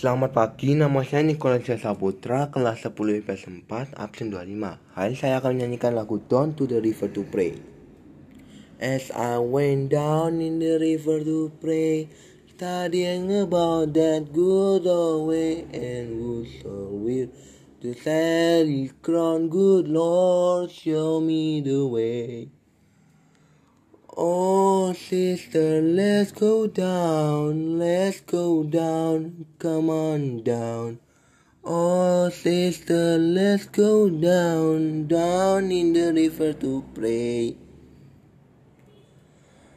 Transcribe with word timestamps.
Selamat 0.00 0.32
pagi, 0.32 0.72
nama 0.72 1.04
saya 1.04 1.20
Nikola 1.20 1.60
Saputra, 1.60 2.48
kelas 2.48 2.80
10 2.88 3.20
IPS 3.20 3.68
4, 3.68 3.92
absen 4.00 4.32
25. 4.32 4.96
Hari 4.96 5.12
saya 5.12 5.44
akan 5.44 5.60
menyanyikan 5.60 5.92
lagu 5.92 6.16
Down 6.24 6.56
to 6.56 6.64
the 6.64 6.80
River 6.80 7.12
to 7.12 7.28
Pray. 7.28 7.60
As 8.80 9.12
I 9.12 9.36
went 9.44 9.92
down 9.92 10.40
in 10.40 10.56
the 10.56 10.80
river 10.80 11.20
to 11.20 11.52
pray, 11.60 12.08
studying 12.48 13.28
about 13.44 13.92
that 13.92 14.32
good 14.32 14.88
old 14.88 15.28
way, 15.28 15.68
and 15.68 16.16
was 16.16 16.48
so 16.64 16.96
weird 16.96 17.36
to 17.84 17.92
say, 17.92 18.88
crown, 19.04 19.52
good 19.52 19.84
Lord, 19.84 20.72
show 20.72 21.20
me 21.20 21.60
the 21.60 21.84
way. 21.84 22.48
Oh, 24.16 24.92
sister, 24.92 25.80
let's 25.80 26.32
go 26.32 26.66
down, 26.66 27.78
let's 27.78 28.18
go 28.18 28.64
down, 28.64 29.46
come 29.60 29.88
on 29.88 30.42
down. 30.42 30.98
Oh, 31.64 32.28
sister, 32.28 33.18
let's 33.18 33.66
go 33.66 34.10
down, 34.10 35.06
down 35.06 35.70
in 35.70 35.92
the 35.92 36.12
river 36.12 36.52
to 36.54 36.84
pray. 36.92 37.56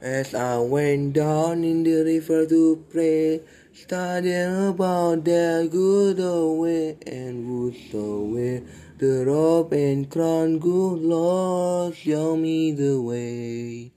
As 0.00 0.32
I 0.32 0.58
went 0.58 1.14
down 1.14 1.64
in 1.64 1.82
the 1.82 2.04
river 2.04 2.46
to 2.46 2.84
pray, 2.88 3.40
studying 3.74 4.68
about 4.68 5.24
that 5.24 5.70
good 5.72 6.20
old 6.20 6.60
way, 6.60 6.96
and 7.04 7.64
would 7.64 7.76
so 7.90 8.20
wear 8.20 8.62
the 8.98 9.24
rope 9.26 9.72
and 9.72 10.08
crown, 10.08 10.60
good 10.60 11.00
Lord, 11.00 11.96
show 11.96 12.36
me 12.36 12.70
the 12.70 13.02
way. 13.02 13.90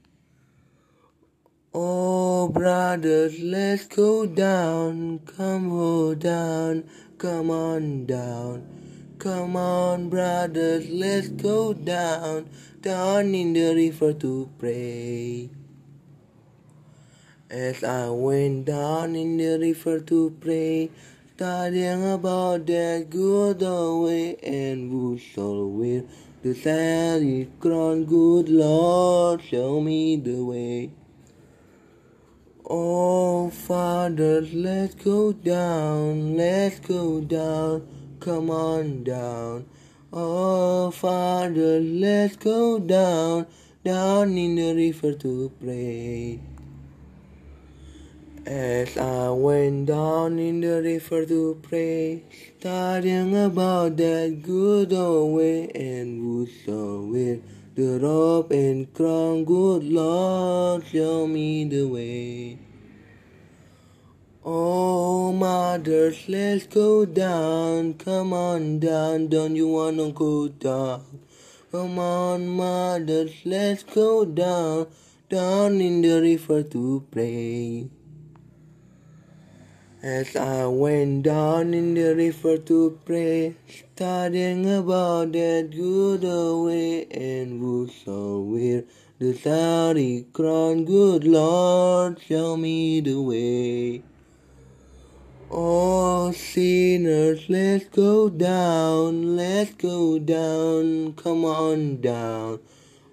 Oh, 1.76 2.50
brothers, 2.50 3.40
let's 3.40 3.88
go 3.88 4.27
down. 4.27 5.18
Come 5.26 5.72
on 5.72 6.20
down. 6.20 6.84
Come 7.18 7.50
on 7.50 8.05
down. 8.05 8.62
Come 9.18 9.55
on, 9.55 10.09
brothers, 10.09 10.88
let's 10.88 11.30
go 11.30 11.73
down. 11.73 12.47
Down 12.81 13.34
in 13.34 13.53
the 13.53 13.73
river 13.73 14.14
to 14.14 14.52
pray. 14.59 15.50
As 17.50 17.84
I 17.84 18.09
went 18.09 18.66
down 18.66 19.16
in 19.16 19.38
the 19.38 19.58
river 19.58 20.00
to 20.00 20.38
pray, 20.40 20.92
studying 21.36 22.12
about 22.12 22.67
that 22.67 23.08
good 23.09 23.64
old 23.64 24.06
way 24.06 24.36
and 24.44 24.92
whoso 24.92 25.66
will 25.66 26.06
the 26.44 26.53
sally 26.53 27.50
crown, 27.59 28.06
good 28.06 28.50
Lord, 28.50 29.42
show 29.42 29.81
me 29.81 30.17
the 30.17 30.44
way. 30.44 31.03
Oh, 32.66 33.50
Father, 33.50 34.39
let's 34.39 34.95
go 34.95 35.33
down, 35.33 36.38
let's 36.38 36.80
go 36.80 37.19
down, 37.19 37.86
come 38.22 38.50
on 38.50 39.03
down. 39.03 39.66
Oh, 40.14 40.89
Father, 40.91 41.81
let's 41.81 42.38
go 42.38 42.80
down, 42.80 43.47
down 43.84 44.38
in 44.38 44.56
the 44.56 44.73
river 44.75 45.11
to 45.14 45.52
pray. 45.61 46.39
As 48.45 48.97
I 48.97 49.30
went 49.31 49.88
down 49.88 50.39
in 50.39 50.61
the 50.61 50.81
river 50.81 51.25
to 51.25 51.59
pray, 51.64 52.23
studying 52.59 53.36
about 53.36 53.97
that 53.97 54.39
good 54.41 54.94
old 54.94 55.36
way 55.36 55.69
and 55.75 56.39
would 56.39 56.50
so 56.66 57.02
with 57.11 57.41
the 57.75 57.99
robe 57.99 58.52
and 58.52 58.93
crown, 58.93 59.45
good 59.45 59.83
Lord, 59.83 60.85
show 60.85 61.25
me 61.25 61.66
the 61.66 61.88
way. 61.88 62.59
Oh, 64.45 65.31
mothers, 65.31 66.25
let's 66.27 66.67
go 66.67 67.05
down. 67.05 67.95
Come 67.95 68.31
on 68.31 68.79
down, 68.79 69.27
don't 69.27 69.55
you 69.55 69.69
wanna 69.69 70.11
go 70.11 70.49
down? 70.49 71.01
Come 71.71 71.97
on, 71.97 72.47
mothers, 72.47 73.33
let's 73.44 73.81
go 73.81 74.25
down, 74.25 74.88
down 75.29 75.81
in 75.81 76.01
the 76.01 76.22
river 76.22 76.62
to 76.62 77.03
pray. 77.09 77.89
As 80.03 80.36
I 80.36 80.68
went 80.68 81.24
down 81.24 81.74
in 81.74 81.94
the 81.94 82.14
river 82.14 82.58
to 82.58 83.00
pray, 83.06 83.56
studying 83.69 84.69
about 84.69 85.31
that 85.31 85.69
good 85.72 86.24
way 86.66 87.06
and 87.06 87.62
would 87.62 87.90
so 87.90 88.42
wear 88.42 88.84
the 89.19 89.34
sorry 89.34 90.25
crown, 90.34 90.84
good 90.84 91.24
Lord, 91.24 92.19
show 92.19 92.58
me 92.58 93.00
the 93.00 93.22
way. 93.22 94.03
Oh, 95.50 96.34
sinners, 96.34 97.46
let's 97.47 97.86
go 97.86 98.28
down, 98.28 99.38
let's 99.38 99.72
go 99.75 100.19
down, 100.19 101.13
come 101.13 101.46
on 101.46 102.02
down. 102.02 102.59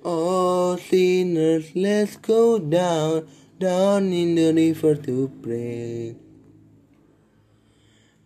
Oh, 0.04 0.74
sinners, 0.74 1.70
let's 1.76 2.16
go 2.16 2.58
down, 2.58 3.28
down 3.60 4.12
in 4.12 4.34
the 4.34 4.52
river 4.52 4.96
to 4.96 5.30
pray. 5.40 6.16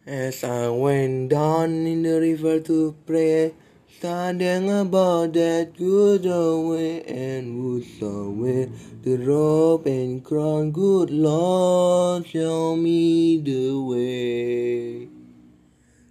As 0.06 0.44
I 0.44 0.68
went 0.68 1.30
down 1.30 1.86
in 1.86 2.02
the 2.02 2.20
river 2.20 2.60
to 2.60 2.94
pray, 3.06 3.54
studying 3.88 4.68
about 4.68 5.32
that 5.32 5.72
good 5.78 6.26
old 6.26 6.76
way 6.76 7.00
and 7.08 7.56
wear 8.36 8.68
the 9.00 9.16
robe 9.24 9.86
and 9.86 10.22
crown, 10.22 10.72
good 10.72 11.08
Lord, 11.08 12.26
show 12.26 12.76
me 12.76 13.40
the 13.40 13.72
way. 13.80 15.08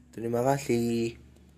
Terima 0.09 0.41
kasih. 0.41 1.22